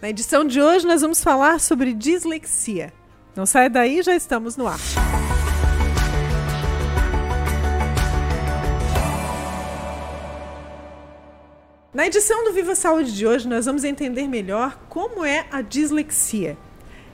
[0.00, 2.92] Na edição de hoje, nós vamos falar sobre dislexia.
[3.34, 4.78] Não saia daí, já estamos no ar.
[11.92, 16.56] Na edição do Viva Saúde de hoje, nós vamos entender melhor como é a dislexia.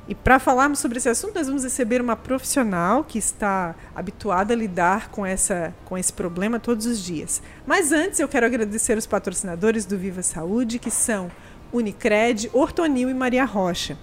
[0.06, 4.56] E para falarmos sobre esse assunto, nós vamos receber uma profissional que está habituada a
[4.56, 7.40] lidar com, essa, com esse problema todos os dias.
[7.66, 11.30] Mas antes, eu quero agradecer os patrocinadores do Viva Saúde, que são
[11.74, 13.98] Unicred, Ortonil e Maria Rocha.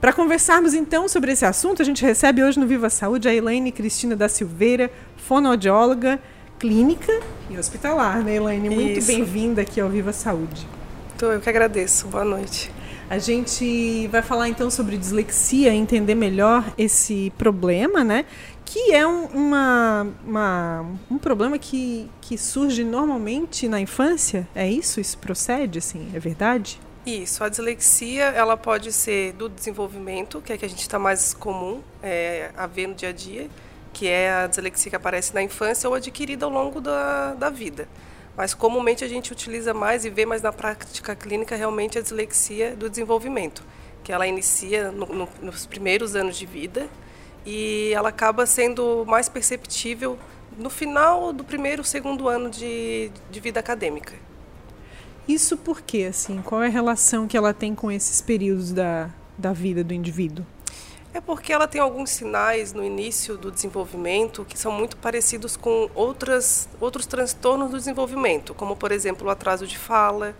[0.00, 3.72] Para conversarmos então sobre esse assunto, a gente recebe hoje no Viva Saúde a Elaine
[3.72, 6.20] Cristina da Silveira, fonoaudióloga
[6.58, 7.12] clínica
[7.48, 8.68] e hospitalar, né, Elaine?
[8.68, 10.66] Muito bem-vinda aqui ao Viva Saúde.
[11.14, 12.08] Então, eu que agradeço.
[12.08, 12.70] Boa noite.
[13.08, 18.26] A gente vai falar então sobre dislexia, entender melhor esse problema, né?
[18.64, 24.46] Que é um, uma, uma, um problema que, que surge normalmente na infância.
[24.54, 25.00] É isso?
[25.00, 26.08] Isso procede, assim?
[26.12, 26.78] É verdade?
[27.06, 31.32] Isso, a dislexia ela pode ser do desenvolvimento, que é que a gente está mais
[31.32, 33.48] comum é, a ver no dia a dia,
[33.92, 37.86] que é a dislexia que aparece na infância ou adquirida ao longo da, da vida.
[38.36, 42.74] Mas comumente a gente utiliza mais e vê mais na prática clínica realmente a dislexia
[42.74, 43.62] do desenvolvimento,
[44.02, 46.88] que ela inicia no, no, nos primeiros anos de vida
[47.46, 50.18] e ela acaba sendo mais perceptível
[50.58, 54.25] no final do primeiro, segundo ano de, de vida acadêmica.
[55.28, 56.40] Isso por quê, assim?
[56.40, 60.46] Qual é a relação que ela tem com esses períodos da, da vida do indivíduo?
[61.12, 65.90] É porque ela tem alguns sinais no início do desenvolvimento que são muito parecidos com
[65.94, 70.36] outras, outros transtornos do desenvolvimento, como, por exemplo, o atraso de fala.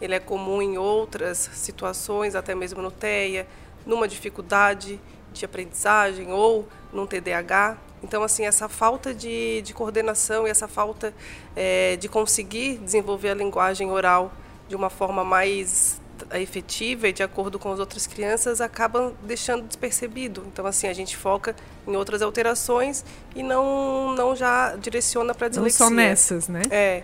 [0.00, 3.46] Ele é comum em outras situações, até mesmo no TEA,
[3.86, 5.00] numa dificuldade
[5.32, 7.78] de aprendizagem ou num TDAH.
[8.06, 11.12] Então, assim, essa falta de, de coordenação e essa falta
[11.56, 14.32] é, de conseguir desenvolver a linguagem oral
[14.68, 16.00] de uma forma mais
[16.34, 20.44] efetiva e de acordo com as outras crianças acabam deixando despercebido.
[20.46, 23.04] Então, assim, a gente foca em outras alterações
[23.34, 25.84] e não, não já direciona para a dislexia.
[25.84, 26.62] Não só nessas, né?
[26.70, 27.02] É.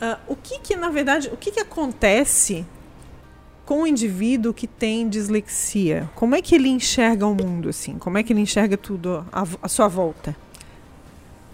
[0.00, 2.64] Uh, o que que, na verdade, o que que acontece
[3.70, 6.10] com o indivíduo que tem dislexia?
[6.16, 8.00] Como é que ele enxerga o mundo assim?
[8.00, 10.34] Como é que ele enxerga tudo à, sua volta?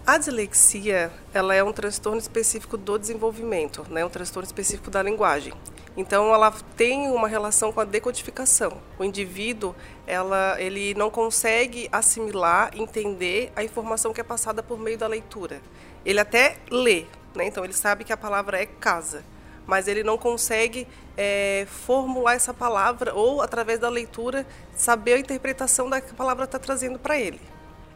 [0.06, 4.02] A dislexia, ela é um transtorno específico do desenvolvimento, né?
[4.02, 5.52] Um transtorno específico da linguagem.
[5.94, 8.78] Então, ela tem uma relação com a decodificação.
[8.98, 9.74] O indivíduo,
[10.06, 15.60] ela, ele não consegue assimilar, entender a informação que é passada por meio da leitura.
[16.02, 17.04] Ele até lê,
[17.34, 17.46] né?
[17.46, 19.22] Então, ele sabe que a palavra é casa,
[19.66, 25.90] mas ele não consegue é, formular essa palavra ou, através da leitura, saber a interpretação
[25.90, 27.40] da que a palavra está trazendo para ele.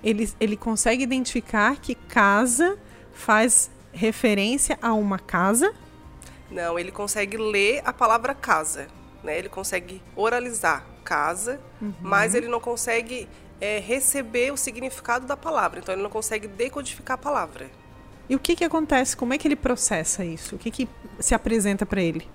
[0.02, 0.32] ele.
[0.40, 2.78] Ele consegue identificar que casa
[3.12, 5.72] faz referência a uma casa?
[6.50, 8.88] Não, ele consegue ler a palavra casa.
[9.22, 9.38] Né?
[9.38, 11.92] Ele consegue oralizar casa, uhum.
[12.00, 13.28] mas ele não consegue
[13.60, 15.78] é, receber o significado da palavra.
[15.78, 17.70] Então, ele não consegue decodificar a palavra.
[18.30, 19.16] E o que, que acontece?
[19.16, 20.54] Como é que ele processa isso?
[20.54, 22.28] O que, que se apresenta para ele?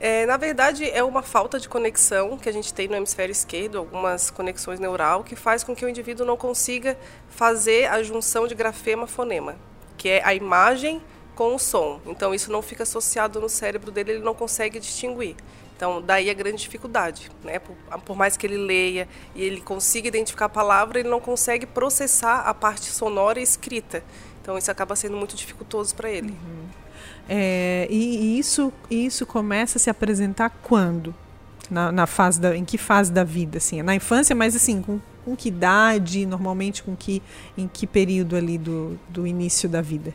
[0.00, 3.76] É, na verdade, é uma falta de conexão que a gente tem no hemisfério esquerdo,
[3.76, 6.96] algumas conexões neural, que faz com que o indivíduo não consiga
[7.28, 9.56] fazer a junção de grafema-fonema,
[9.98, 11.02] que é a imagem
[11.34, 12.00] com o som.
[12.06, 15.36] Então, isso não fica associado no cérebro dele, ele não consegue distinguir.
[15.76, 17.30] Então, daí a grande dificuldade.
[17.42, 17.58] Né?
[17.58, 21.64] Por, por, mais que ele leia e ele consiga identificar a palavra, ele não consegue
[21.64, 24.02] processar a parte sonora e escrita.
[24.42, 26.30] Então, isso acaba sendo muito dificultoso para ele.
[26.30, 26.64] Uhum.
[27.28, 31.14] É, e, e, isso, isso começa a se apresentar quando?
[31.70, 33.58] Na, na, fase da, em que fase da vida?
[33.58, 33.80] Assim?
[33.82, 37.22] Na infância, mas assim, com, com que idade, normalmente com que,
[37.56, 40.12] em que período ali do, do início da vida?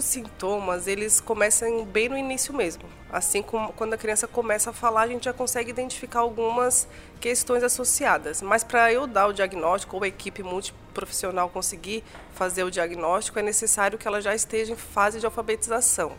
[0.00, 2.84] Os sintomas, eles começam bem no início mesmo.
[3.12, 6.88] Assim como quando a criança começa a falar, a gente já consegue identificar algumas
[7.20, 8.40] questões associadas.
[8.40, 12.02] Mas para eu dar o diagnóstico, ou a equipe multiprofissional conseguir
[12.32, 16.12] fazer o diagnóstico, é necessário que ela já esteja em fase de alfabetização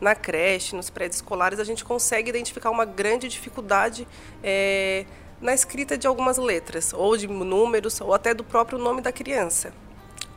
[0.00, 4.08] na creche, nos pré-escolares, a gente consegue identificar uma grande dificuldade
[4.42, 5.06] é,
[5.40, 9.72] na escrita de algumas letras, ou de números, ou até do próprio nome da criança.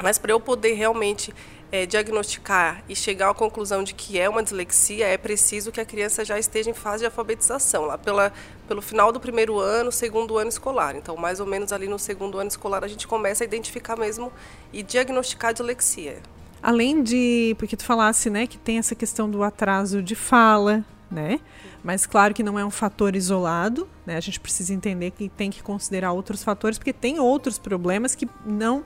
[0.01, 1.33] Mas para eu poder realmente
[1.71, 5.85] é, diagnosticar e chegar à conclusão de que é uma dislexia, é preciso que a
[5.85, 8.31] criança já esteja em fase de alfabetização, lá pela,
[8.67, 10.95] pelo final do primeiro ano, segundo ano escolar.
[10.95, 14.31] Então, mais ou menos ali no segundo ano escolar, a gente começa a identificar mesmo
[14.71, 16.17] e diagnosticar a dislexia.
[16.61, 21.39] Além de, porque tu falasse, né, que tem essa questão do atraso de fala, né?
[21.83, 24.17] Mas claro que não é um fator isolado, né?
[24.17, 28.27] A gente precisa entender que tem que considerar outros fatores, porque tem outros problemas que
[28.45, 28.83] não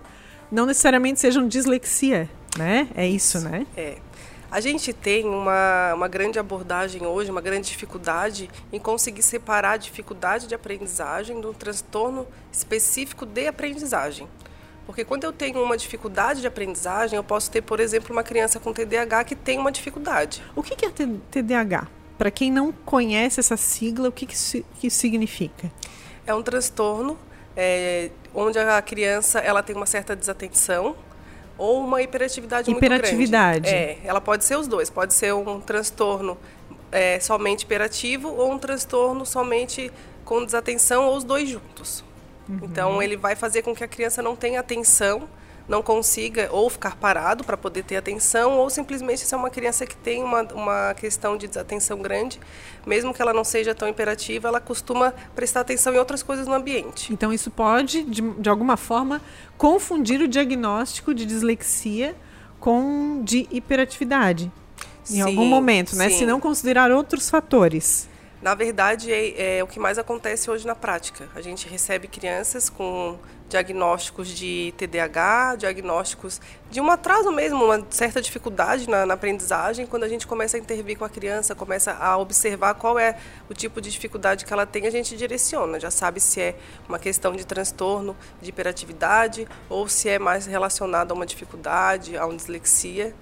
[0.51, 2.87] não necessariamente sejam dislexia, né?
[2.95, 3.65] É isso, né?
[3.75, 3.97] É.
[4.51, 9.77] A gente tem uma, uma grande abordagem hoje, uma grande dificuldade em conseguir separar a
[9.77, 14.27] dificuldade de aprendizagem do transtorno específico de aprendizagem.
[14.85, 18.59] Porque quando eu tenho uma dificuldade de aprendizagem, eu posso ter, por exemplo, uma criança
[18.59, 20.43] com TDAH que tem uma dificuldade.
[20.53, 21.87] O que é TDAH?
[22.17, 25.71] Para quem não conhece essa sigla, o que, que isso significa?
[26.27, 27.17] É um transtorno
[27.55, 30.95] é, onde a criança ela tem uma certa desatenção
[31.57, 33.61] ou uma hiperatividade, hiperatividade.
[33.61, 33.69] muito grande.
[33.69, 34.89] É, ela pode ser os dois.
[34.89, 36.37] Pode ser um transtorno
[36.91, 39.91] é, somente hiperativo ou um transtorno somente
[40.25, 42.03] com desatenção ou os dois juntos.
[42.47, 42.59] Uhum.
[42.63, 45.27] Então, ele vai fazer com que a criança não tenha atenção
[45.71, 49.95] não consiga ou ficar parado para poder ter atenção, ou simplesmente ser uma criança que
[49.95, 52.41] tem uma, uma questão de desatenção grande,
[52.85, 56.53] mesmo que ela não seja tão imperativa, ela costuma prestar atenção em outras coisas no
[56.53, 57.13] ambiente.
[57.13, 59.21] Então, isso pode, de, de alguma forma,
[59.57, 62.13] confundir o diagnóstico de dislexia
[62.59, 64.51] com de hiperatividade.
[65.09, 66.09] Em sim, algum momento, né?
[66.09, 66.19] Sim.
[66.19, 68.10] Se não considerar outros fatores.
[68.41, 71.29] Na verdade, é, é, o que mais acontece hoje na prática.
[71.35, 78.19] A gente recebe crianças com diagnósticos de TDAH, diagnósticos de um atraso mesmo, uma certa
[78.19, 79.85] dificuldade na, na, aprendizagem.
[79.85, 83.15] Quando a gente começa a intervir com a criança, começa a observar qual é
[83.47, 85.79] o tipo de dificuldade que ela tem, a gente direciona.
[85.79, 86.55] Já sabe se é
[86.89, 92.25] uma questão de transtorno de hiperatividade ou se é mais relacionado a uma dificuldade, a
[92.25, 93.13] uma dislexia.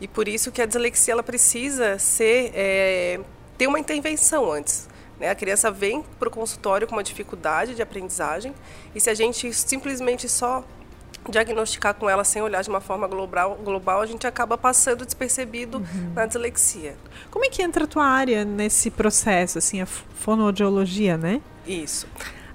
[0.00, 3.20] E por isso que a dislexia ela precisa ser é,
[3.58, 4.88] ter uma intervenção antes.
[5.18, 5.28] Né?
[5.28, 8.54] A criança vem para o consultório com uma dificuldade de aprendizagem
[8.94, 10.64] e se a gente simplesmente só
[11.28, 15.78] diagnosticar com ela sem olhar de uma forma global, global a gente acaba passando despercebido
[15.78, 16.12] uhum.
[16.14, 16.96] na dislexia.
[17.30, 21.42] Como é que entra a tua área nesse processo, assim, a fonoaudiologia, né?
[21.66, 22.06] Isso.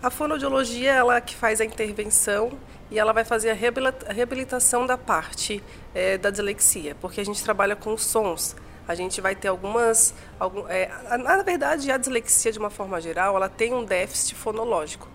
[0.01, 2.53] A fonoaudiologia, ela que faz a intervenção
[2.89, 5.63] e ela vai fazer a reabilitação da parte
[5.93, 8.55] é, da dislexia, porque a gente trabalha com sons
[8.87, 10.13] a gente vai ter algumas.
[10.39, 15.07] Algum, é, na verdade, a dislexia, de uma forma geral, ela tem um déficit fonológico.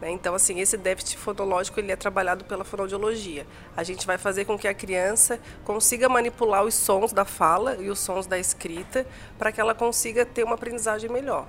[0.00, 0.10] Né?
[0.10, 3.46] Então, assim, esse déficit fonológico ele é trabalhado pela fonoaudiologia.
[3.76, 7.88] A gente vai fazer com que a criança consiga manipular os sons da fala e
[7.88, 9.06] os sons da escrita
[9.38, 11.46] para que ela consiga ter uma aprendizagem melhor.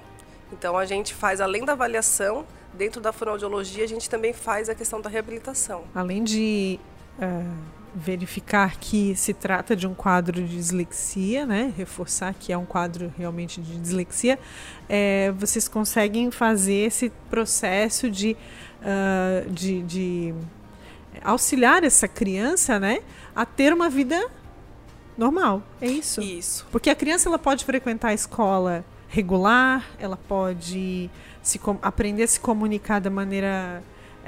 [0.53, 4.75] Então, a gente faz, além da avaliação, dentro da fonoaudiologia, a gente também faz a
[4.75, 5.83] questão da reabilitação.
[5.93, 6.79] Além de.
[7.19, 11.73] Uh verificar que se trata de um quadro de dislexia, né?
[11.77, 14.37] reforçar que é um quadro realmente de dislexia,
[14.89, 18.35] é, vocês conseguem fazer esse processo de,
[18.81, 20.33] uh, de, de,
[21.23, 22.99] auxiliar essa criança né?
[23.33, 24.29] a ter uma vida
[25.17, 25.63] normal.
[25.79, 26.21] É isso?
[26.21, 26.67] Isso.
[26.71, 31.09] Porque a criança ela pode frequentar a escola regular, ela pode
[31.41, 33.81] se aprender a se comunicar da maneira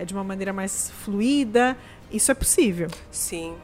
[0.05, 1.75] de uma maneira mais fluida,
[2.12, 2.89] isso é possível.
[3.12, 3.56] Sim.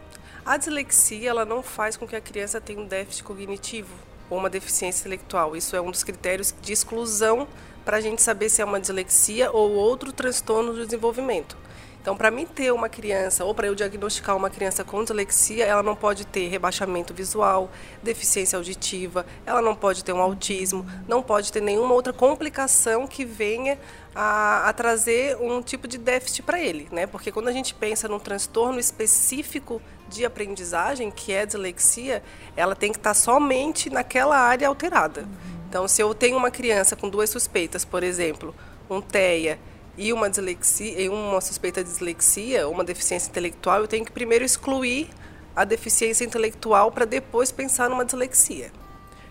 [0.45, 3.93] A dislexia ela não faz com que a criança tenha um déficit cognitivo
[4.29, 5.55] ou uma deficiência intelectual.
[5.55, 7.47] Isso é um dos critérios de exclusão
[7.85, 11.57] para a gente saber se é uma dislexia ou outro transtorno do desenvolvimento.
[12.03, 15.81] Então, para mim ter uma criança, ou para eu diagnosticar uma criança com dislexia, ela
[15.81, 17.71] não pode ter rebaixamento visual,
[18.03, 23.23] deficiência auditiva, ela não pode ter um autismo, não pode ter nenhuma outra complicação que
[23.23, 23.79] venha
[24.13, 27.07] a, a trazer um tipo de déficit para ele, né?
[27.07, 32.21] Porque quando a gente pensa num transtorno específico de aprendizagem, que é dislexia,
[32.57, 35.25] ela tem que estar tá somente naquela área alterada.
[35.69, 38.53] Então, se eu tenho uma criança com duas suspeitas, por exemplo,
[38.89, 39.57] um TEA
[39.97, 44.43] e uma dislexia, e uma suspeita de dislexia, uma deficiência intelectual, eu tenho que primeiro
[44.43, 45.09] excluir
[45.55, 48.71] a deficiência intelectual para depois pensar numa dislexia.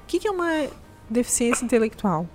[0.02, 0.68] O que, que é uma
[1.10, 2.26] deficiência intelectual?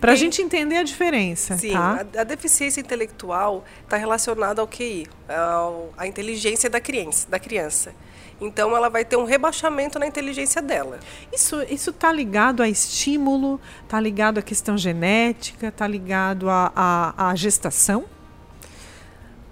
[0.00, 0.16] Para a tem...
[0.16, 1.56] gente entender a diferença.
[1.56, 2.06] Sim, tá?
[2.16, 7.94] a, a deficiência intelectual está relacionada ao QI, ao, à inteligência da criança, da criança.
[8.40, 10.98] Então ela vai ter um rebaixamento na inteligência dela.
[11.32, 18.04] Isso isso está ligado a estímulo, está ligado à questão genética, está ligado à gestação?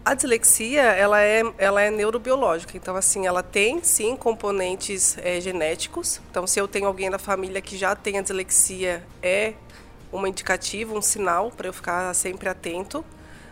[0.05, 6.21] A dislexia ela é, ela é neurobiológica, então assim ela tem sim componentes é, genéticos.
[6.29, 9.55] Então se eu tenho alguém da família que já tem a dislexia é
[10.13, 13.05] um indicativo, um sinal para eu ficar sempre atento.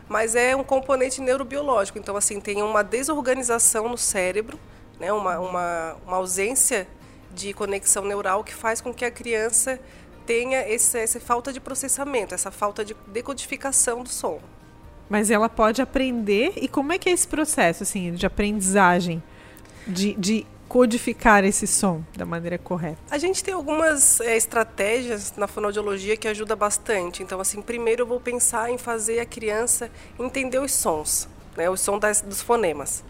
[0.09, 4.59] Mas é um componente neurobiológico, então assim tem uma desorganização no cérebro
[5.01, 6.87] né, uma, uma, uma ausência
[7.35, 9.81] de conexão neural que faz com que a criança
[10.27, 14.39] tenha esse, essa falta de processamento, essa falta de decodificação do som.
[15.09, 19.21] Mas ela pode aprender, e como é que é esse processo assim, de aprendizagem,
[19.87, 22.97] de, de codificar esse som da maneira correta?
[23.11, 27.25] A gente tem algumas é, estratégias na fonoaudiologia que ajuda bastante.
[27.25, 31.81] Então, assim, primeiro eu vou pensar em fazer a criança entender os sons, né, os
[31.81, 33.03] sons das, dos fonemas.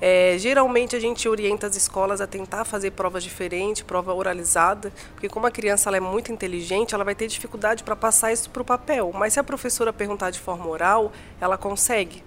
[0.00, 5.28] É, geralmente a gente orienta as escolas a tentar fazer provas diferentes, prova oralizada, porque
[5.28, 8.62] como a criança ela é muito inteligente, ela vai ter dificuldade para passar isso para
[8.62, 9.10] o papel.
[9.12, 12.22] Mas se a professora perguntar de forma oral, ela consegue.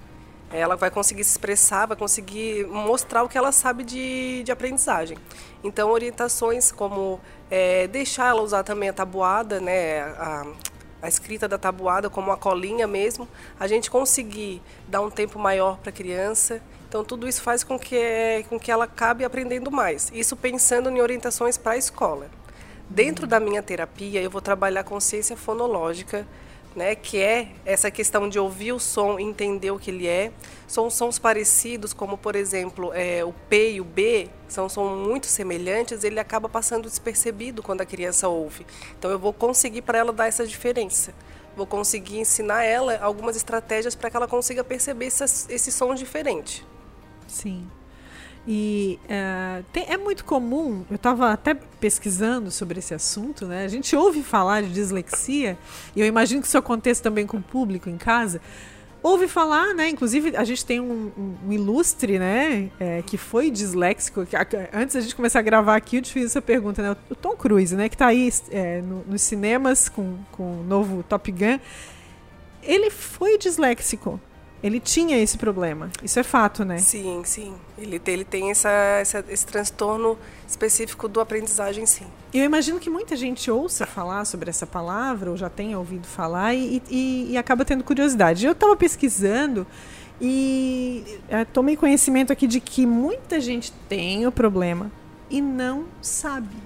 [0.52, 5.18] Ela vai conseguir se expressar, vai conseguir mostrar o que ela sabe de, de aprendizagem.
[5.64, 10.46] Então, orientações como é, deixar ela usar também a tabuada, né, a,
[11.02, 13.28] a escrita da tabuada como a colinha mesmo,
[13.60, 16.62] a gente conseguir dar um tempo maior para a criança.
[16.88, 20.12] Então, tudo isso faz com que, com que ela acabe aprendendo mais.
[20.14, 22.30] Isso pensando em orientações para a escola.
[22.90, 26.26] Dentro da minha terapia, eu vou trabalhar consciência fonológica,
[26.76, 30.32] né, que é essa questão de ouvir o som e entender o que ele é.
[30.68, 35.28] São sons parecidos, como por exemplo é, o P e o B, são sons muito
[35.28, 38.66] semelhantes, ele acaba passando despercebido quando a criança ouve.
[38.98, 41.14] Então eu vou conseguir para ela dar essa diferença.
[41.56, 46.66] Vou conseguir ensinar ela algumas estratégias para que ela consiga perceber esse, esse som diferente.
[47.28, 47.66] Sim.
[48.48, 53.66] E uh, tem, é muito comum, eu estava até pesquisando sobre esse assunto, né?
[53.66, 55.58] A gente ouve falar de dislexia,
[55.96, 58.40] e eu imagino que isso aconteça também com o público em casa.
[59.02, 59.90] Ouve falar, né?
[59.90, 62.72] Inclusive, a gente tem um, um, um ilustre, né?
[62.80, 64.26] É, que foi disléxico.
[64.26, 64.36] Que,
[64.74, 66.96] antes da gente começar a gravar aqui, eu te fiz essa pergunta, né?
[67.08, 67.88] O Tom Cruise, né?
[67.88, 71.60] Que está aí é, no, nos cinemas com, com o novo Top Gun.
[72.64, 74.20] Ele foi disléxico.
[74.66, 75.92] Ele tinha esse problema.
[76.02, 76.80] Isso é fato, né?
[76.80, 77.54] Sim, sim.
[77.78, 80.18] Ele, ele tem essa, essa, esse transtorno
[80.48, 82.08] específico do aprendizagem, sim.
[82.34, 86.56] Eu imagino que muita gente ouça falar sobre essa palavra, ou já tenha ouvido falar,
[86.56, 88.44] e, e, e acaba tendo curiosidade.
[88.44, 89.68] Eu estava pesquisando
[90.20, 94.92] e é, tomei conhecimento aqui de que muita gente tem o problema
[95.30, 96.58] e não sabe.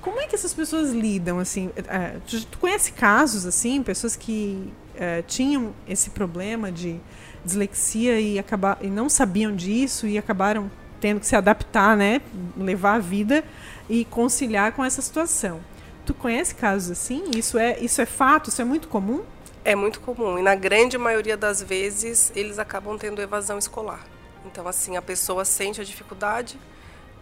[0.00, 1.70] Como é que essas pessoas lidam assim?
[1.76, 7.00] É, tu, tu conhece casos assim, pessoas que é, tinham esse problema de
[7.44, 12.20] dislexia e, acabar, e não sabiam disso e acabaram tendo que se adaptar, né,
[12.56, 13.44] levar a vida
[13.88, 15.60] e conciliar com essa situação.
[16.04, 17.30] Tu conhece casos assim?
[17.36, 18.50] Isso é, isso é fato?
[18.50, 19.22] Isso é muito comum?
[19.64, 24.04] É muito comum e na grande maioria das vezes eles acabam tendo evasão escolar.
[24.46, 26.58] Então assim a pessoa sente a dificuldade.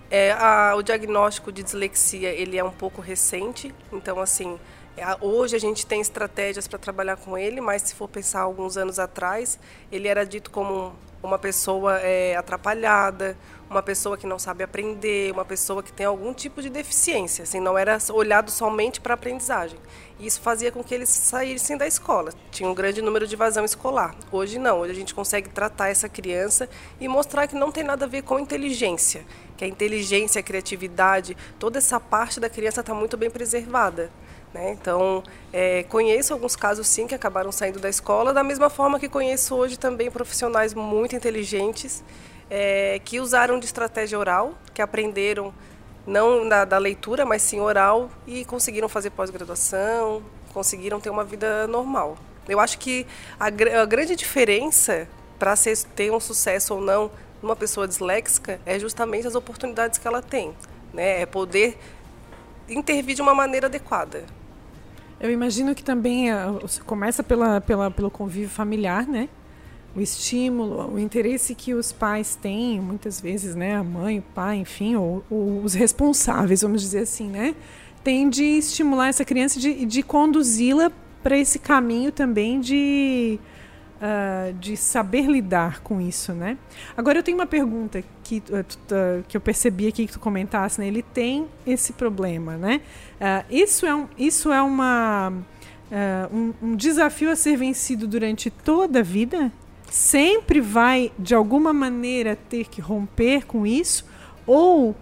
[0.08, 3.74] É, a, o diagnóstico de dislexia ele é um pouco recente.
[3.92, 4.58] Então assim
[5.20, 8.98] Hoje a gente tem estratégias para trabalhar com ele, mas se for pensar alguns anos
[8.98, 9.58] atrás,
[9.92, 13.36] ele era dito como uma pessoa é, atrapalhada,
[13.68, 17.60] uma pessoa que não sabe aprender, uma pessoa que tem algum tipo de deficiência, assim,
[17.60, 19.78] não era olhado somente para a aprendizagem.
[20.18, 22.32] E isso fazia com que eles saíssem da escola.
[22.50, 24.14] Tinha um grande número de vazão escolar.
[24.30, 26.68] Hoje não, hoje a gente consegue tratar essa criança
[27.00, 29.26] e mostrar que não tem nada a ver com inteligência,
[29.56, 34.10] que a inteligência, a criatividade, toda essa parte da criança está muito bem preservada.
[34.56, 34.72] Né?
[34.72, 35.22] Então,
[35.52, 39.54] é, conheço alguns casos sim que acabaram saindo da escola, da mesma forma que conheço
[39.54, 42.02] hoje também profissionais muito inteligentes
[42.48, 45.52] é, que usaram de estratégia oral, que aprenderam
[46.06, 50.22] não da, da leitura, mas sim oral e conseguiram fazer pós-graduação,
[50.54, 52.16] conseguiram ter uma vida normal.
[52.48, 53.06] Eu acho que
[53.38, 55.06] a, a grande diferença
[55.38, 55.52] para
[55.94, 57.10] ter um sucesso ou não
[57.42, 60.56] numa pessoa disléxica é justamente as oportunidades que ela tem,
[60.94, 61.20] né?
[61.20, 61.76] É poder
[62.66, 64.24] intervir de uma maneira adequada.
[65.18, 69.28] Eu imagino que também uh, começa pela, pela, pelo convívio familiar, né?
[69.94, 73.76] O estímulo, o interesse que os pais têm, muitas vezes, né?
[73.76, 77.54] A mãe, o pai, enfim, ou, ou os responsáveis, vamos dizer assim, né?
[78.04, 80.92] Tem de estimular essa criança, de, de conduzi-la
[81.22, 83.40] para esse caminho também de
[83.96, 86.56] uh, de saber lidar com isso, né?
[86.96, 90.86] Agora eu tenho uma pergunta que, uh, que eu percebi aqui que tu comentasse, né?
[90.86, 92.80] Ele tem esse problema, né?
[93.20, 95.32] Uh, isso é, um, isso é uma,
[96.32, 99.52] um, um desafio a ser vencido durante toda a vida?
[99.90, 104.04] Sempre vai, de alguma maneira, ter que romper com isso?
[104.46, 104.96] Ou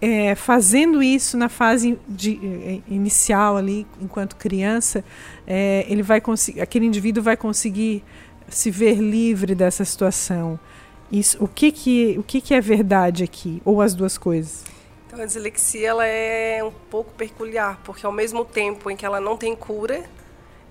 [0.00, 5.04] é, fazendo isso na fase de, é, inicial ali, enquanto criança,
[5.46, 6.22] é, ele vai
[6.60, 8.04] aquele indivíduo vai conseguir
[8.48, 10.58] se ver livre dessa situação?
[11.10, 13.62] Isso, o que que, o que que é verdade aqui?
[13.64, 14.64] Ou as duas coisas?
[15.06, 19.20] Então, a dislexia ela é um pouco peculiar, porque ao mesmo tempo em que ela
[19.20, 20.04] não tem cura,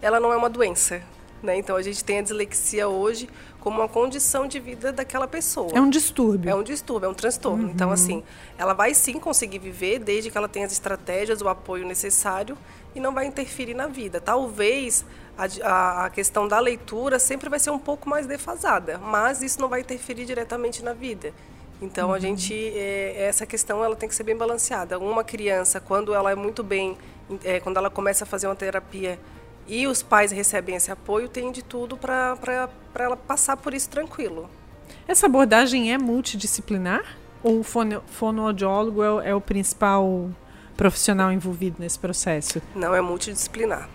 [0.01, 1.01] ela não é uma doença.
[1.41, 1.57] Né?
[1.57, 3.27] Então, a gente tem a dislexia hoje
[3.59, 5.71] como uma condição de vida daquela pessoa.
[5.73, 6.49] É um distúrbio.
[6.49, 7.65] É um distúrbio, é um transtorno.
[7.65, 7.71] Uhum.
[7.71, 8.23] Então, assim,
[8.57, 12.57] ela vai sim conseguir viver desde que ela tenha as estratégias, o apoio necessário
[12.95, 14.21] e não vai interferir na vida.
[14.21, 15.05] Talvez
[15.37, 19.69] a, a, questão da leitura sempre vai ser um pouco mais defasada, mas isso não
[19.69, 21.31] vai interferir diretamente na vida.
[21.81, 22.15] Então, uhum.
[22.15, 24.97] a gente, é, essa questão ela tem que ser bem balanceada.
[24.97, 26.97] Uma criança, quando ela é muito bem,
[27.43, 29.19] é, quando ela começa a fazer uma terapia
[29.67, 34.49] e os pais recebem esse apoio, tem de tudo para ela passar por isso tranquilo.
[35.07, 37.17] Essa abordagem é multidisciplinar?
[37.43, 40.29] Ou o fono, fonoaudiólogo é, é o principal
[40.75, 42.61] profissional envolvido nesse processo?
[42.75, 43.87] Não, é multidisciplinar.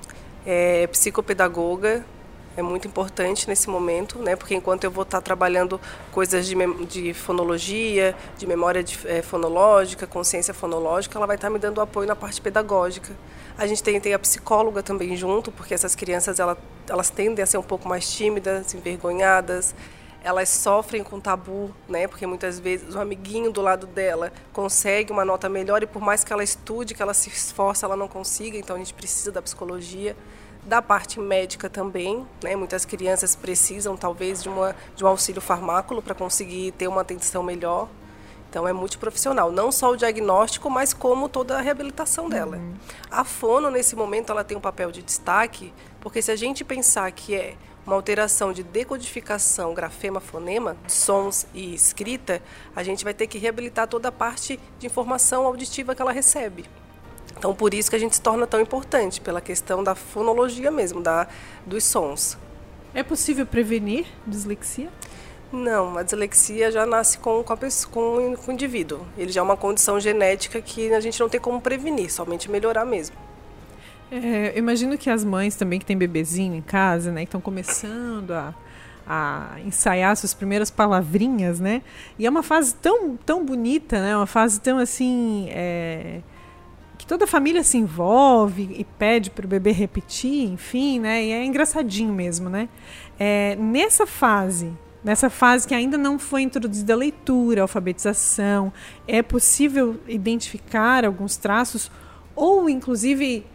[0.45, 2.05] É psicopedagoga,
[2.57, 4.37] é muito importante nesse momento, né?
[4.37, 5.81] Porque enquanto eu vou estar trabalhando
[6.11, 6.55] coisas de,
[6.87, 12.07] de fonologia, de memória de, é, fonológica, consciência fonológica, ela vai estar me dando apoio
[12.07, 13.15] na parte pedagógica.
[13.57, 16.59] A gente tem, tem a psicóloga também junto, porque essas crianças ela,
[16.89, 19.75] elas tendem a ser um pouco mais tímidas, envergonhadas,
[20.23, 22.07] elas sofrem com tabu, né?
[22.07, 26.23] Porque muitas vezes o amiguinho do lado dela consegue uma nota melhor e por mais
[26.23, 28.57] que ela estude, que ela se esforce, ela não consiga.
[28.57, 30.17] Então a gente precisa da psicologia
[30.65, 32.55] da parte médica também, né?
[32.55, 37.43] Muitas crianças precisam talvez de, uma, de um auxílio farmáculo para conseguir ter uma atenção
[37.43, 37.89] melhor.
[38.49, 42.59] Então é multiprofissional, não só o diagnóstico, mas como toda a reabilitação dela.
[42.59, 42.75] Uhum.
[43.11, 47.11] A fono nesse momento ela tem um papel de destaque, porque se a gente pensar
[47.13, 52.41] que é uma alteração de decodificação grafema-fonema, de sons e escrita,
[52.75, 56.65] a gente vai ter que reabilitar toda a parte de informação auditiva que ela recebe.
[57.37, 61.01] Então, por isso que a gente se torna tão importante, pela questão da fonologia mesmo,
[61.01, 61.27] da,
[61.67, 62.39] dos sons.
[62.95, 64.89] É possível prevenir dislexia?
[65.53, 69.07] Não, a dislexia já nasce com, com, pessoa, com, com o indivíduo.
[69.19, 72.85] Ele já é uma condição genética que a gente não tem como prevenir, somente melhorar
[72.85, 73.17] mesmo.
[74.13, 78.33] É, eu imagino que as mães também que têm bebezinho em casa, né, estão começando
[78.33, 78.55] a,
[79.07, 81.81] a ensaiar suas primeiras palavrinhas, né?
[82.19, 84.15] E é uma fase tão, tão bonita, né?
[84.15, 85.47] Uma fase tão assim.
[85.49, 86.21] É,
[86.99, 91.25] que toda a família se envolve e pede para o bebê repetir, enfim, né?
[91.25, 92.69] E é engraçadinho mesmo, né?
[93.19, 98.71] É, nessa fase, nessa fase que ainda não foi introduzida a leitura, a alfabetização,
[99.09, 101.91] é possível identificar alguns traços
[102.37, 103.47] ou, inclusive,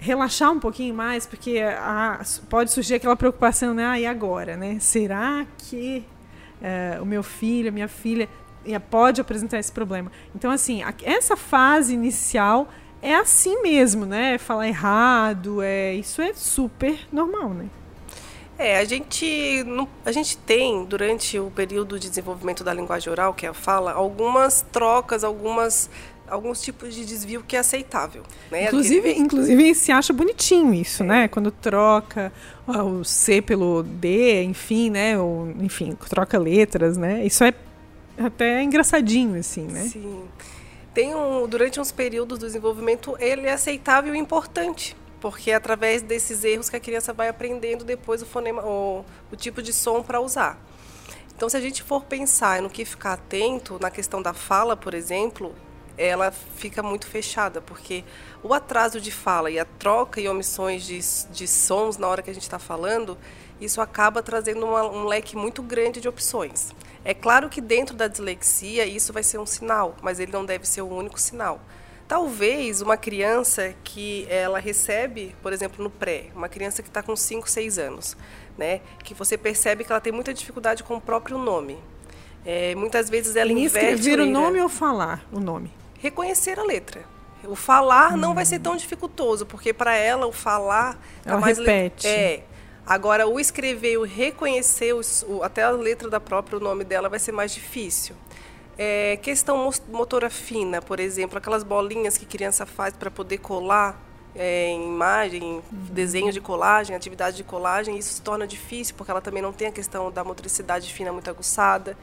[0.00, 3.84] relaxar um pouquinho mais, porque a, pode surgir aquela preocupação, né?
[3.84, 4.78] Ah, e agora, né?
[4.80, 6.04] Será que
[6.60, 8.28] é, o meu filho, a minha filha
[8.90, 10.10] pode apresentar esse problema.
[10.34, 12.68] Então, assim, a, essa fase inicial
[13.02, 14.38] é assim mesmo, né?
[14.38, 17.66] Falar errado, é, isso é super normal, né?
[18.58, 19.64] É, a gente,
[20.04, 23.92] a gente tem, durante o período de desenvolvimento da linguagem oral, que é a fala,
[23.92, 25.88] algumas trocas, algumas
[26.30, 28.22] alguns tipos de desvio que é aceitável.
[28.50, 28.64] Né?
[28.64, 31.06] Inclusive, inclusive se acha bonitinho isso, é.
[31.06, 31.28] né?
[31.28, 32.32] Quando troca
[32.66, 35.18] o C pelo D, enfim, né?
[35.18, 37.24] Ou, enfim, troca letras, né?
[37.24, 37.52] Isso é
[38.18, 39.82] até engraçadinho, assim, né?
[39.82, 40.24] Sim.
[40.94, 46.02] Tem um, durante uns períodos do desenvolvimento, ele é aceitável e importante, porque é através
[46.02, 50.02] desses erros que a criança vai aprendendo depois o fonema, o, o tipo de som
[50.02, 50.58] para usar.
[51.34, 54.92] Então, se a gente for pensar no que ficar atento na questão da fala, por
[54.92, 55.54] exemplo,
[56.00, 58.02] ela fica muito fechada, porque
[58.42, 60.98] o atraso de fala e a troca e omissões de,
[61.30, 63.18] de sons na hora que a gente está falando,
[63.60, 66.72] isso acaba trazendo uma, um leque muito grande de opções.
[67.04, 70.66] É claro que dentro da dislexia isso vai ser um sinal, mas ele não deve
[70.66, 71.60] ser o único sinal.
[72.08, 77.14] Talvez uma criança que ela recebe, por exemplo, no pré, uma criança que está com
[77.14, 78.16] 5, 6 anos,
[78.56, 81.78] né, que você percebe que ela tem muita dificuldade com o próprio nome.
[82.44, 85.79] É, muitas vezes ela em escrever o nome ou falar o nome?
[86.00, 87.04] Reconhecer a letra.
[87.44, 88.16] O falar hum.
[88.16, 92.06] não vai ser tão dificultoso, porque para ela o falar tá ela mais repete.
[92.06, 92.42] É,
[92.90, 97.20] Agora, o escrever, o reconhecer o, até a letra da própria, o nome dela, vai
[97.20, 98.16] ser mais difícil.
[98.76, 103.96] É, questão motora fina, por exemplo, aquelas bolinhas que criança faz para poder colar
[104.34, 105.62] é, em imagem, uhum.
[105.92, 109.68] desenho de colagem, atividade de colagem, isso se torna difícil porque ela também não tem
[109.68, 111.96] a questão da motricidade fina muito aguçada.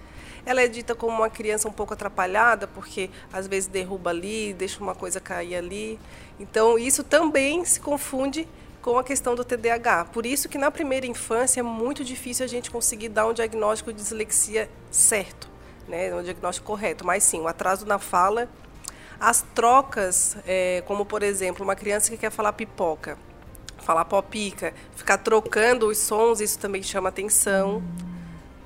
[0.48, 4.82] Ela é dita como uma criança um pouco atrapalhada, porque às vezes derruba ali, deixa
[4.82, 6.00] uma coisa cair ali.
[6.40, 8.48] Então, isso também se confunde
[8.82, 10.06] com a questão do TDAH.
[10.06, 13.92] Por isso que na primeira infância é muito difícil a gente conseguir dar um diagnóstico
[13.92, 15.50] de dislexia certo,
[15.86, 17.06] né, um diagnóstico correto.
[17.06, 18.48] Mas sim, o atraso na fala,
[19.20, 23.18] as trocas, é, como por exemplo, uma criança que quer falar pipoca,
[23.80, 27.84] falar popica, ficar trocando os sons, isso também chama atenção.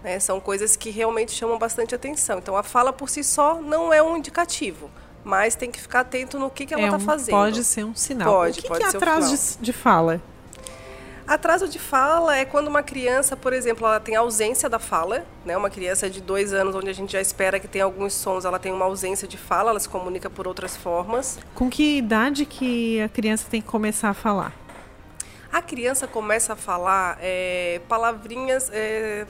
[0.04, 2.40] Né, são coisas que realmente chamam bastante atenção.
[2.40, 4.90] Então, a fala por si só não é um indicativo
[5.24, 7.36] mas tem que ficar atento no que, que ela está é um, fazendo.
[7.36, 8.34] Pode ser um sinal.
[8.34, 10.22] Pode, o que, pode que é atraso de, de fala?
[11.28, 15.56] Atraso de fala é quando uma criança, por exemplo, ela tem ausência da fala, né?
[15.56, 18.60] Uma criança de dois anos, onde a gente já espera que tenha alguns sons, ela
[18.60, 21.40] tem uma ausência de fala, ela se comunica por outras formas.
[21.56, 24.54] Com que idade que a criança tem que começar a falar?
[25.54, 29.26] A criança começa a falar é, palavrinhas, é,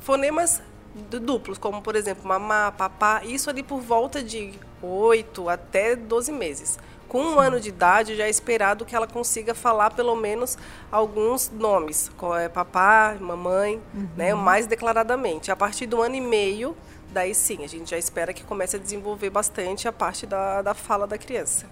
[0.00, 0.62] fonemas
[0.94, 4.52] duplos, como por exemplo mamá, papá, isso ali por volta de
[4.82, 6.78] 8 até 12 meses.
[7.08, 7.46] Com um Sim.
[7.46, 10.56] ano de idade já é esperado que ela consiga falar pelo menos
[10.92, 14.08] alguns nomes, como é papai, mamãe, uhum.
[14.16, 15.50] né, mais declaradamente.
[15.50, 16.76] A partir do ano e meio,
[17.10, 20.72] daí sim, a gente já espera que comece a desenvolver bastante a parte da, da
[20.72, 21.66] fala da criança.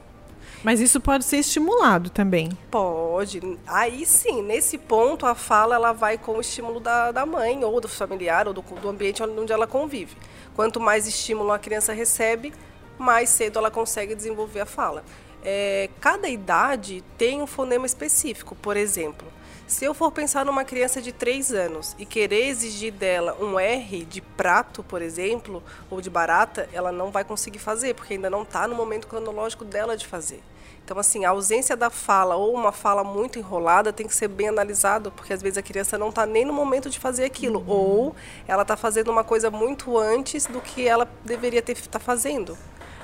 [0.62, 2.50] Mas isso pode ser estimulado também.
[2.70, 3.40] Pode.
[3.66, 7.80] Aí sim, nesse ponto a fala ela vai com o estímulo da, da mãe ou
[7.80, 10.16] do familiar ou do, do ambiente onde ela convive.
[10.54, 12.52] Quanto mais estímulo a criança recebe,
[12.98, 15.04] mais cedo ela consegue desenvolver a fala.
[15.44, 18.56] É, cada idade tem um fonema específico.
[18.56, 19.28] Por exemplo,
[19.68, 24.02] se eu for pensar numa criança de 3 anos e querer exigir dela um R
[24.06, 28.42] de prato, por exemplo, ou de barata, ela não vai conseguir fazer, porque ainda não
[28.42, 30.42] está no momento cronológico dela de fazer.
[30.82, 34.48] Então, assim, a ausência da fala ou uma fala muito enrolada tem que ser bem
[34.48, 37.68] analisado, porque às vezes a criança não está nem no momento de fazer aquilo, uhum.
[37.68, 38.16] ou
[38.48, 42.56] ela está fazendo uma coisa muito antes do que ela deveria estar tá fazendo.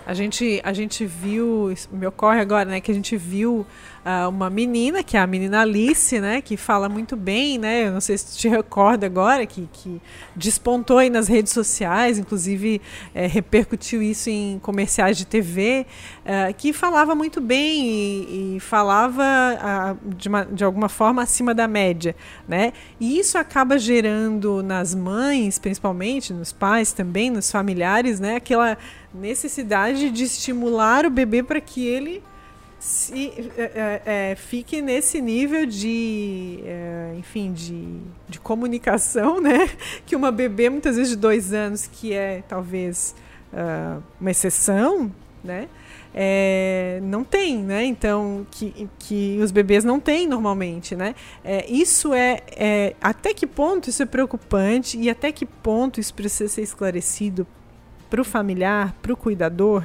[0.07, 3.67] A gente, a gente viu, me ocorre agora, né, que a gente viu
[4.29, 8.01] uma menina, que é a menina Alice, né, que fala muito bem, né, eu não
[8.03, 10.01] sei se te recorda agora, que, que
[10.37, 12.83] despontou aí nas redes sociais, inclusive
[13.15, 15.87] é, repercutiu isso em comerciais de TV,
[16.25, 19.25] eh, que falava muito bem e, e falava
[20.05, 22.15] de, uma, de alguma forma acima da média,
[22.47, 28.77] né, e isso acaba gerando nas mães, principalmente, nos pais também, nos familiares, né, aquela
[29.15, 32.23] necessidade de estimular o bebê para que ele
[32.85, 39.71] se, é, é, é, fique nesse nível de, é, enfim, de, de comunicação, né?
[40.05, 43.15] Que uma bebê, muitas vezes de dois anos, que é talvez
[43.55, 45.11] uh, uma exceção,
[45.43, 45.67] né?
[46.15, 47.87] É, não tem, né?
[47.87, 51.15] Então, que, que os bebês não têm normalmente, né?
[51.43, 56.13] É, isso é, é, Até que ponto isso é preocupante e até que ponto isso
[56.13, 57.47] precisa ser esclarecido
[58.11, 59.85] para o familiar, para o cuidador,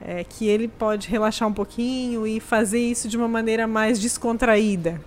[0.00, 5.00] é, que ele pode relaxar um pouquinho e fazer isso de uma maneira mais descontraída.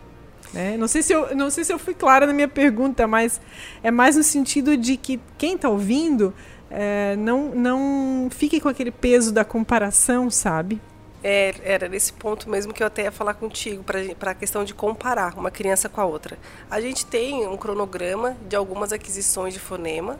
[0.54, 0.76] Né?
[0.78, 3.40] Não, sei se eu, não sei se eu fui clara na minha pergunta, mas
[3.82, 6.34] é mais no sentido de que quem está ouvindo
[6.70, 10.80] é, não, não fique com aquele peso da comparação, sabe?
[11.24, 14.74] É, era nesse ponto mesmo que eu até ia falar contigo, para a questão de
[14.74, 16.38] comparar uma criança com a outra.
[16.70, 20.18] A gente tem um cronograma de algumas aquisições de fonema,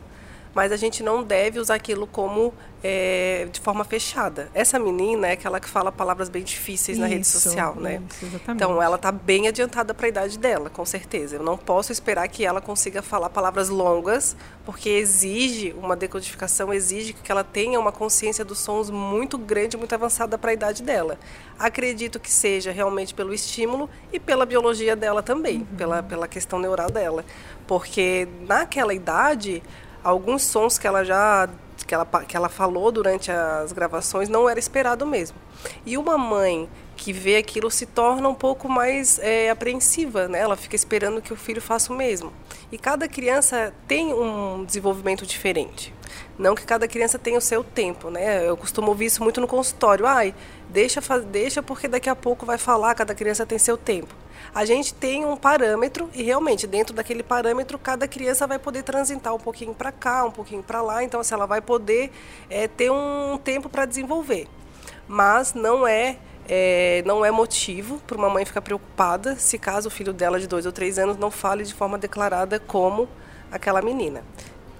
[0.54, 2.52] mas a gente não deve usar aquilo como
[2.84, 4.50] é, de forma fechada.
[4.52, 8.02] Essa menina é aquela que fala palavras bem difíceis isso, na rede social, né?
[8.10, 11.36] Isso, então ela está bem adiantada para a idade dela, com certeza.
[11.36, 17.12] Eu não posso esperar que ela consiga falar palavras longas, porque exige uma decodificação, exige
[17.12, 21.18] que ela tenha uma consciência dos sons muito grande, muito avançada para a idade dela.
[21.58, 25.76] Acredito que seja realmente pelo estímulo e pela biologia dela também, uhum.
[25.76, 27.24] pela, pela questão neural dela,
[27.66, 29.62] porque naquela idade
[30.02, 31.48] alguns sons que ela já
[31.86, 35.36] que ela, que ela falou durante as gravações não era esperado mesmo.
[35.84, 40.40] E uma mãe que vê aquilo se torna um pouco mais é, apreensiva, né?
[40.40, 42.32] Ela fica esperando que o filho faça o mesmo.
[42.70, 45.92] E cada criança tem um desenvolvimento diferente.
[46.38, 48.48] Não que cada criança tenha o seu tempo, né?
[48.48, 50.06] Eu costumo ouvir isso muito no consultório.
[50.06, 50.34] Ai,
[50.68, 54.21] deixa, deixa porque daqui a pouco vai falar, cada criança tem seu tempo
[54.54, 59.34] a gente tem um parâmetro e realmente dentro daquele parâmetro cada criança vai poder transitar
[59.34, 62.10] um pouquinho para cá, um pouquinho para lá, então assim, ela vai poder
[62.50, 64.46] é, ter um tempo para desenvolver.
[65.08, 69.90] Mas não é, é não é motivo para uma mãe ficar preocupada se caso o
[69.90, 73.08] filho dela de dois ou três anos não fale de forma declarada como
[73.50, 74.22] aquela menina.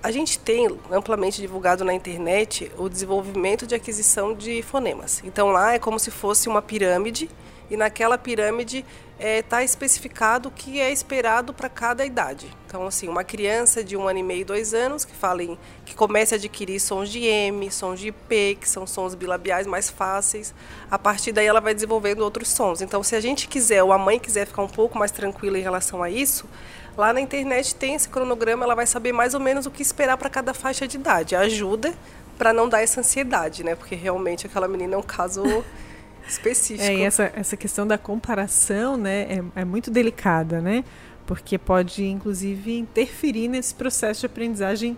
[0.03, 5.23] A gente tem amplamente divulgado na internet o desenvolvimento de aquisição de fonemas.
[5.25, 7.31] Então lá é como se fosse uma pirâmide
[7.71, 8.85] e naquela pirâmide
[9.23, 12.49] está é, tá especificado o que é esperado para cada idade.
[12.67, 15.95] Então, assim, uma criança de um ano e meio, dois anos, que fala em, que
[15.95, 20.53] comece a adquirir sons de M, sons de P, que são sons bilabiais mais fáceis,
[20.91, 22.81] a partir daí ela vai desenvolvendo outros sons.
[22.81, 25.63] Então, se a gente quiser, ou a mãe quiser ficar um pouco mais tranquila em
[25.63, 26.49] relação a isso,
[26.97, 30.17] lá na internet tem esse cronograma, ela vai saber mais ou menos o que esperar
[30.17, 31.35] para cada faixa de idade.
[31.35, 31.95] Ajuda
[32.39, 33.75] para não dar essa ansiedade, né?
[33.75, 35.43] Porque realmente aquela menina é um caso
[36.27, 36.89] específico.
[36.89, 39.23] É, e essa, essa questão da comparação né,
[39.55, 40.85] é, é muito delicada, né?
[41.27, 44.97] Porque pode, inclusive, interferir nesse processo de aprendizagem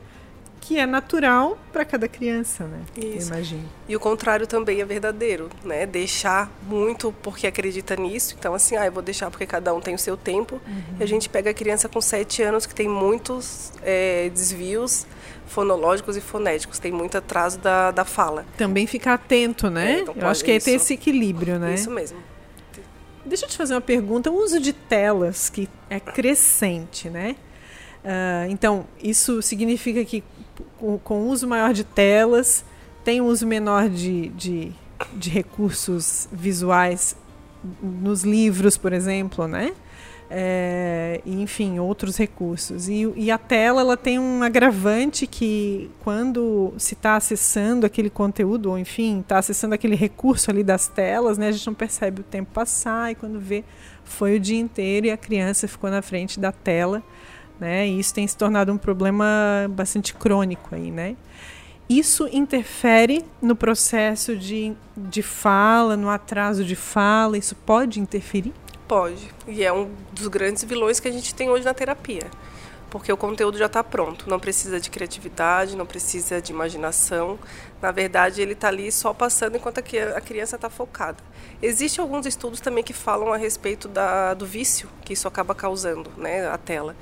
[0.66, 2.80] que é natural para cada criança, né?
[2.96, 3.30] Isso.
[3.30, 3.68] Eu imagino.
[3.86, 5.84] E o contrário também é verdadeiro, né?
[5.84, 8.34] Deixar muito porque acredita nisso.
[8.38, 10.58] Então, assim, ah, eu vou deixar porque cada um tem o seu tempo.
[10.66, 10.96] Uhum.
[10.98, 15.06] E a gente pega a criança com sete anos que tem muitos é, desvios
[15.46, 18.46] fonológicos e fonéticos, tem muito atraso da, da fala.
[18.56, 19.98] Também ficar atento, né?
[19.98, 21.74] É, então eu acho que é ter esse equilíbrio, né?
[21.74, 22.18] Isso mesmo.
[23.24, 24.30] Deixa eu te fazer uma pergunta.
[24.30, 27.36] O uso de telas que é crescente, né?
[28.04, 30.22] Uh, então, isso significa que
[30.78, 32.64] com, com uso maior de telas,
[33.02, 34.72] tem um uso menor de, de
[35.12, 37.16] de recursos visuais
[37.82, 39.72] nos livros, por exemplo, né?
[40.30, 42.88] É, enfim, outros recursos.
[42.88, 48.70] E, e, a tela ela tem um agravante que, quando se está acessando aquele conteúdo,
[48.70, 52.24] ou enfim, está acessando aquele recurso ali das telas, né, a gente não percebe o
[52.24, 53.64] tempo passar, e quando vê,
[54.02, 57.02] foi o dia inteiro e a criança ficou na frente da tela.
[57.64, 59.24] Né, e isso tem se tornado um problema
[59.70, 61.16] bastante crônico aí, né?
[61.88, 67.38] Isso interfere no processo de, de fala, no atraso de fala?
[67.38, 68.52] Isso pode interferir?
[68.86, 69.32] Pode.
[69.48, 72.24] E é um dos grandes vilões que a gente tem hoje na terapia.
[72.90, 74.28] Porque o conteúdo já está pronto.
[74.28, 77.38] Não precisa de criatividade, não precisa de imaginação.
[77.80, 81.16] Na verdade, ele está ali só passando enquanto a criança está focada.
[81.62, 86.10] Existem alguns estudos também que falam a respeito da, do vício que isso acaba causando,
[86.18, 86.94] né, a tela.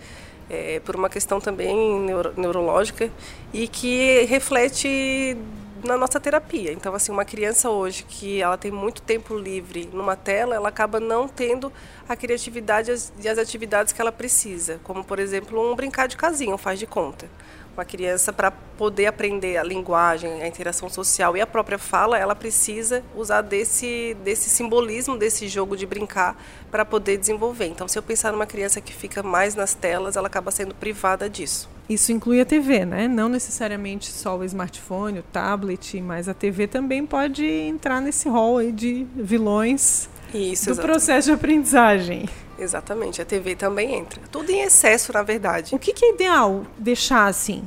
[0.50, 3.11] É, por uma questão também neuro, neurológica
[3.55, 5.37] e que reflete
[5.85, 6.72] na nossa terapia.
[6.72, 11.00] Então, assim, uma criança hoje que ela tem muito tempo livre numa tela, ela acaba
[11.00, 11.72] não tendo
[12.09, 16.55] a criatividade e as atividades que ela precisa, como, por exemplo, um brincar de casinha,
[16.55, 17.28] um faz de conta.
[17.74, 22.35] Uma criança, para poder aprender a linguagem, a interação social e a própria fala, ela
[22.35, 26.37] precisa usar desse, desse simbolismo, desse jogo de brincar,
[26.70, 27.66] para poder desenvolver.
[27.66, 31.30] Então, se eu pensar numa criança que fica mais nas telas, ela acaba sendo privada
[31.30, 31.68] disso.
[31.88, 33.08] Isso inclui a TV, né?
[33.08, 38.70] Não necessariamente só o smartphone, o tablet, mas a TV também pode entrar nesse rol
[38.70, 40.80] de vilões Isso, do exatamente.
[40.80, 42.28] processo de aprendizagem.
[42.62, 44.20] Exatamente, a TV também entra.
[44.31, 45.75] Tudo em excesso, na verdade.
[45.75, 47.64] O que, que é ideal deixar assim?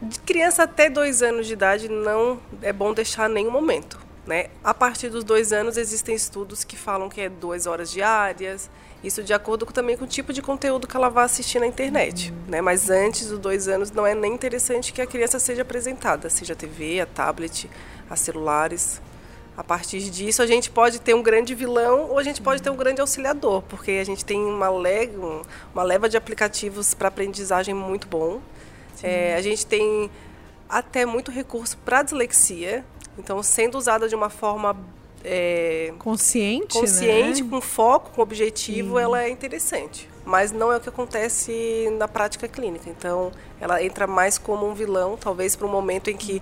[0.00, 3.98] De criança até dois anos de idade não é bom deixar nenhum momento.
[4.24, 4.46] Né?
[4.62, 8.70] A partir dos dois anos existem estudos que falam que é duas horas diárias,
[9.02, 12.32] isso de acordo também com o tipo de conteúdo que ela vai assistir na internet.
[12.46, 12.60] Né?
[12.60, 16.52] Mas antes dos dois anos não é nem interessante que a criança seja apresentada, seja
[16.52, 17.68] a TV, a tablet,
[18.08, 19.00] a celulares.
[19.56, 22.70] A partir disso, a gente pode ter um grande vilão ou a gente pode ter
[22.70, 25.10] um grande auxiliador, porque a gente tem uma, le
[25.74, 28.40] uma leva de aplicativos para aprendizagem muito bom.
[29.02, 30.10] É, a gente tem
[30.68, 32.84] até muito recurso para dislexia,
[33.18, 34.74] então sendo usada de uma forma
[35.24, 37.50] é, consciente, consciente né?
[37.50, 39.02] com foco, com objetivo, Sim.
[39.02, 40.08] ela é interessante.
[40.24, 42.88] Mas não é o que acontece na prática clínica.
[42.88, 46.40] Então, ela entra mais como um vilão, talvez para um momento em que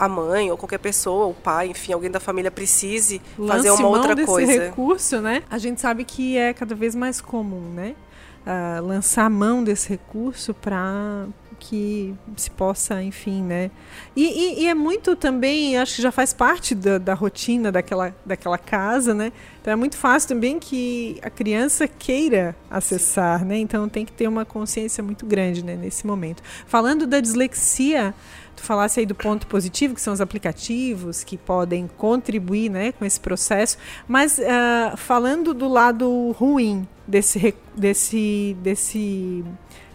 [0.00, 3.88] a mãe ou qualquer pessoa, o pai, enfim, alguém da família precise Lance fazer uma
[3.88, 4.50] outra desse coisa.
[4.50, 5.42] recurso, né?
[5.50, 7.94] A gente sabe que é cada vez mais comum, né?
[8.40, 11.26] Uh, lançar mão desse recurso para
[11.58, 13.70] que se possa, enfim, né?
[14.16, 18.16] E, e, e, é muito também, acho que já faz parte da, da, rotina daquela,
[18.24, 19.30] daquela casa, né?
[19.60, 23.58] Então é muito fácil também que a criança queira acessar, né?
[23.58, 26.42] Então tem que ter uma consciência muito grande né, nesse momento.
[26.66, 28.14] Falando da dislexia,
[28.60, 33.04] tu falasse aí do ponto positivo, que são os aplicativos que podem contribuir né, com
[33.04, 39.44] esse processo, mas uh, falando do lado ruim desse, desse, desse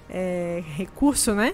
[0.10, 1.54] é, recurso, né?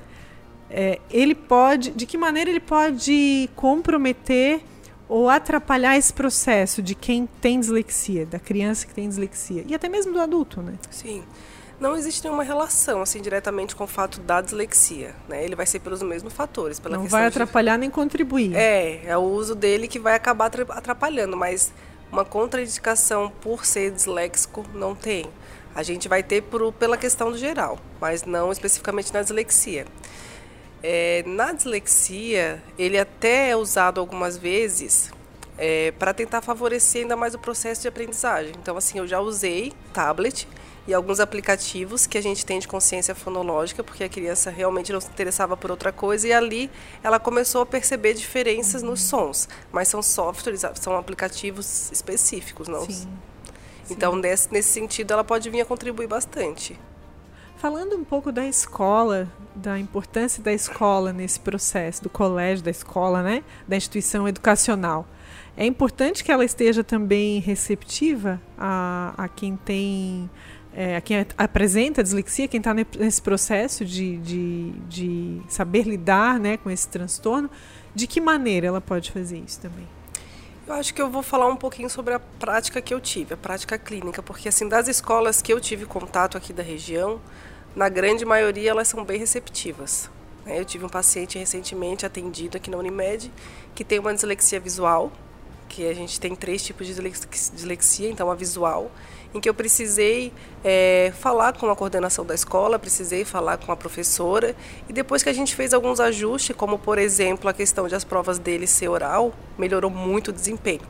[0.69, 4.61] É, ele pode, de que maneira ele pode comprometer
[5.09, 9.89] ou atrapalhar esse processo de quem tem dislexia, da criança que tem dislexia e até
[9.89, 10.75] mesmo do adulto, né?
[10.89, 11.23] Sim.
[11.81, 15.43] Não existe nenhuma relação assim diretamente com o fato da dislexia, né?
[15.43, 17.79] Ele vai ser pelos mesmos fatores, pela Não vai atrapalhar de...
[17.79, 18.55] nem contribuir.
[18.55, 21.73] É, é o uso dele que vai acabar atrapalhando, mas
[22.11, 25.25] uma contraindicação por ser disléxico não tem.
[25.73, 29.87] A gente vai ter por, pela questão do geral, mas não especificamente na dislexia.
[30.83, 35.11] É, na dislexia, ele até é usado algumas vezes
[35.57, 38.53] é, para tentar favorecer ainda mais o processo de aprendizagem.
[38.61, 40.47] Então, assim, eu já usei tablet
[40.87, 44.99] e alguns aplicativos que a gente tem de consciência fonológica, porque a criança realmente não
[44.99, 46.71] se interessava por outra coisa, e ali
[47.03, 49.47] ela começou a perceber diferenças nos sons.
[49.71, 52.85] Mas são softwares, são aplicativos específicos, não?
[52.89, 53.07] Sim.
[53.89, 56.79] Então, nesse, nesse sentido, ela pode vir a contribuir bastante.
[57.57, 63.21] Falando um pouco da escola, da importância da escola nesse processo, do colégio, da escola,
[63.21, 63.43] né?
[63.67, 65.05] da instituição educacional.
[65.55, 70.29] É importante que ela esteja também receptiva a, a quem tem.
[70.73, 76.55] É, quem apresenta a dislexia, quem está nesse processo de, de, de saber lidar né,
[76.57, 77.49] com esse transtorno,
[77.93, 79.85] de que maneira ela pode fazer isso também?
[80.65, 83.37] Eu acho que eu vou falar um pouquinho sobre a prática que eu tive, a
[83.37, 87.19] prática clínica, porque assim das escolas que eu tive contato aqui da região,
[87.75, 90.09] na grande maioria elas são bem receptivas.
[90.45, 90.59] Né?
[90.59, 93.29] Eu tive um paciente recentemente atendido aqui na Unimed
[93.75, 95.11] que tem uma dislexia visual,
[95.67, 98.91] que a gente tem três tipos de dislexia, então a visual,
[99.33, 103.75] em que eu precisei é, falar com a coordenação da escola, precisei falar com a
[103.75, 104.55] professora,
[104.89, 108.03] e depois que a gente fez alguns ajustes, como por exemplo a questão de as
[108.03, 110.81] provas dele ser oral, melhorou muito o desempenho.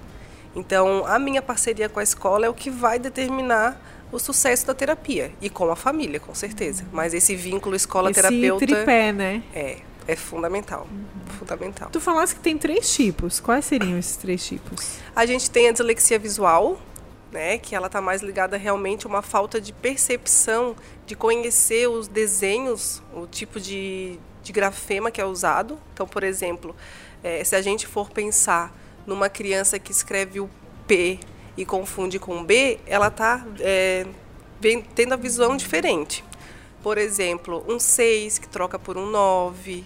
[0.56, 3.80] Então, a minha parceria com a escola é o que vai determinar
[4.12, 6.86] o sucesso da terapia e com a família, com certeza.
[6.92, 9.42] Mas esse vínculo escola-terapeuta esse tripé, né?
[9.54, 9.78] É,
[10.08, 11.34] é fundamental, uhum.
[11.40, 11.90] fundamental.
[11.90, 13.40] Tu falaste que tem três tipos.
[13.40, 14.98] Quais seriam esses três tipos?
[15.16, 16.78] A gente tem a dislexia visual,
[17.32, 22.08] né, que ela está mais ligada realmente a uma falta de percepção, de conhecer os
[22.08, 25.80] desenhos, o tipo de, de grafema que é usado.
[25.94, 26.76] Então, por exemplo,
[27.24, 30.50] é, se a gente for pensar numa criança que escreve o
[30.88, 31.20] P
[31.56, 34.06] e confunde com B, ela está é,
[34.94, 36.24] tendo a visão diferente.
[36.84, 39.86] Por exemplo, um 6 que troca por um 9,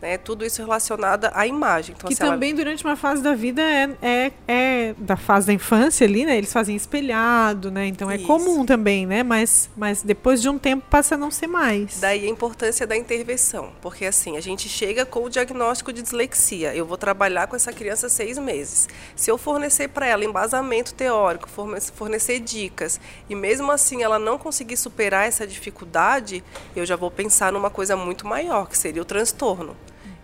[0.00, 0.18] né?
[0.18, 1.94] Tudo isso relacionado à imagem.
[1.96, 2.58] Então, que também ela...
[2.58, 6.36] durante uma fase da vida é, é, é, da fase da infância ali, né?
[6.36, 7.86] Eles fazem espelhado, né?
[7.86, 8.26] Então é isso.
[8.26, 9.22] comum também, né?
[9.22, 12.00] Mas, mas depois de um tempo passa a não ser mais.
[12.00, 16.74] Daí a importância da intervenção, porque assim a gente chega com o diagnóstico de dislexia.
[16.74, 18.88] Eu vou trabalhar com essa criança seis meses.
[19.16, 21.48] Se eu fornecer para ela embasamento teórico,
[21.94, 26.44] fornecer dicas e mesmo assim ela não conseguir superar essa dificuldade,
[26.76, 29.76] eu já vou pensar numa coisa muito maior, que seria o transtorno.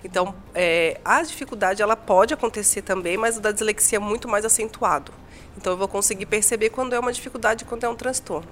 [0.02, 4.44] Então, é, a dificuldade ela pode acontecer também, mas o da dislexia é muito mais
[4.44, 5.12] acentuado.
[5.56, 8.48] Então, eu vou conseguir perceber quando é uma dificuldade e quando é um transtorno.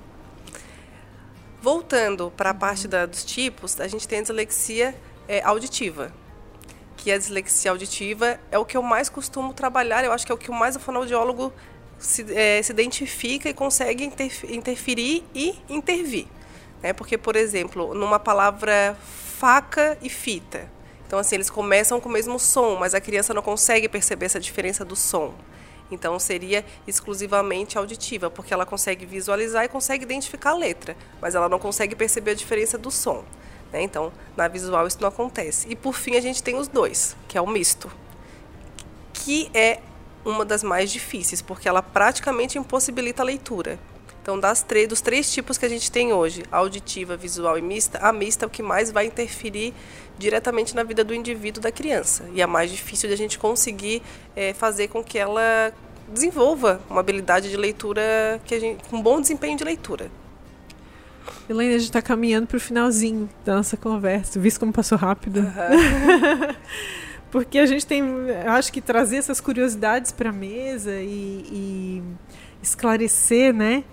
[1.60, 4.94] Voltando para a parte da, dos tipos, a gente tem a dislexia
[5.26, 6.12] é, auditiva,
[6.96, 10.34] que a dislexia auditiva é o que eu mais costumo trabalhar, eu acho que é
[10.34, 11.52] o que mais o fonoaudiólogo
[11.98, 14.04] se, é, se identifica e consegue
[14.48, 16.26] interferir e intervir.
[16.82, 16.92] Né?
[16.92, 18.96] Porque, por exemplo, numa palavra
[19.38, 20.70] faca e fita,
[21.08, 24.38] então, assim, eles começam com o mesmo som, mas a criança não consegue perceber essa
[24.38, 25.34] diferença do som.
[25.90, 31.48] Então, seria exclusivamente auditiva, porque ela consegue visualizar e consegue identificar a letra, mas ela
[31.48, 33.24] não consegue perceber a diferença do som.
[33.72, 33.80] Né?
[33.80, 35.66] Então, na visual isso não acontece.
[35.70, 37.90] E, por fim, a gente tem os dois, que é o misto,
[39.14, 39.80] que é
[40.26, 43.78] uma das mais difíceis, porque ela praticamente impossibilita a leitura.
[44.28, 48.12] Então, das dos três tipos que a gente tem hoje, auditiva, visual e mista, a
[48.12, 49.72] mista é o que mais vai interferir
[50.18, 52.28] diretamente na vida do indivíduo, da criança.
[52.34, 54.02] E é mais difícil de a gente conseguir
[54.36, 55.72] é, fazer com que ela
[56.06, 60.10] desenvolva uma habilidade de leitura que a gente, com um bom desempenho de leitura.
[61.48, 64.38] Elaine, a gente está caminhando para o finalzinho da nossa conversa.
[64.38, 65.40] Visto como passou rápido?
[65.40, 66.54] Uhum.
[67.32, 68.02] Porque a gente tem,
[68.46, 72.02] acho que trazer essas curiosidades para a mesa e, e
[72.62, 73.84] esclarecer, né?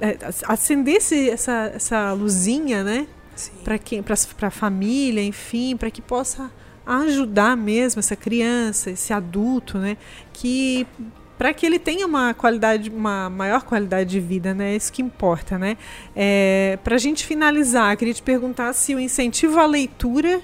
[0.00, 3.06] É, acender essa, essa luzinha, né?
[3.62, 4.16] Para quem, para
[4.48, 6.50] a família, enfim, para que possa
[6.84, 9.96] ajudar mesmo essa criança, esse adulto, né?
[10.32, 10.86] Que
[11.36, 14.74] para que ele tenha uma qualidade, uma maior qualidade de vida, né?
[14.74, 15.76] Isso que importa, né?
[16.16, 20.42] É, para a gente finalizar, queria te perguntar se o incentivo à leitura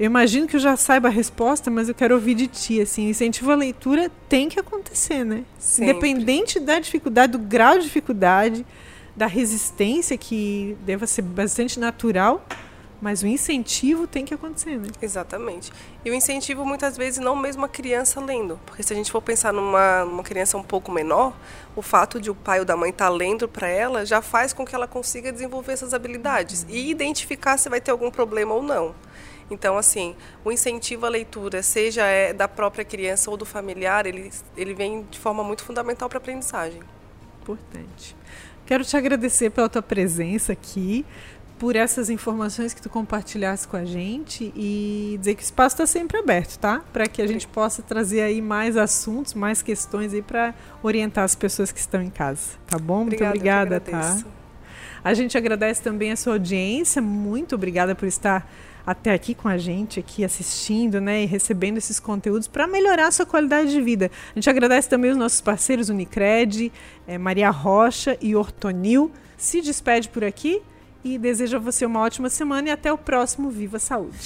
[0.00, 2.80] eu imagino que eu já saiba a resposta, mas eu quero ouvir de ti.
[2.80, 5.44] Assim, incentivo à leitura tem que acontecer, né?
[5.58, 5.90] Sempre.
[5.90, 8.64] Independente da dificuldade, do grau de dificuldade,
[9.14, 12.42] da resistência, que deva ser bastante natural,
[12.98, 14.88] mas o incentivo tem que acontecer, né?
[15.02, 15.70] Exatamente.
[16.02, 18.58] E o incentivo, muitas vezes, não mesmo a criança lendo.
[18.64, 21.36] Porque se a gente for pensar numa, numa criança um pouco menor,
[21.76, 24.54] o fato de o pai ou da mãe estar tá lendo para ela já faz
[24.54, 28.62] com que ela consiga desenvolver essas habilidades e identificar se vai ter algum problema ou
[28.62, 28.94] não.
[29.50, 34.30] Então, assim, o incentivo à leitura, seja é da própria criança ou do familiar, ele,
[34.56, 36.80] ele vem de forma muito fundamental para a aprendizagem.
[37.42, 38.16] Importante.
[38.64, 41.04] Quero te agradecer pela tua presença aqui,
[41.60, 45.86] por essas informações que tu compartilhaste com a gente e dizer que o espaço está
[45.86, 46.82] sempre aberto, tá?
[46.90, 51.34] Para que a gente possa trazer aí mais assuntos, mais questões aí para orientar as
[51.34, 53.04] pessoas que estão em casa, tá bom?
[53.04, 54.16] Muito obrigada, tá?
[55.04, 58.50] A gente agradece também a sua audiência, muito obrigada por estar
[58.84, 63.10] até aqui com a gente, aqui assistindo, né, e recebendo esses conteúdos para melhorar a
[63.10, 64.10] sua qualidade de vida.
[64.30, 66.72] A gente agradece também os nossos parceiros Unicred,
[67.06, 69.10] é, Maria Rocha e Ortonil.
[69.36, 70.62] Se despede por aqui
[71.02, 74.18] e deseja a você uma ótima semana e até o próximo Viva Saúde.